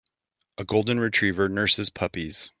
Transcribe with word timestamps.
A 0.57 0.63
golden 0.65 0.99
retriever 0.99 1.47
nurses 1.47 1.91
puppies. 1.91 2.49